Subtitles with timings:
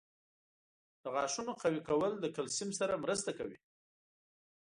[1.01, 3.57] •د غاښونو قوي کول د کلسیم سره مرسته کوي.